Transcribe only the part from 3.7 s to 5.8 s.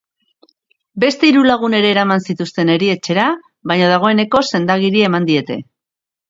baina dagoeneko senda-agiria eman diete.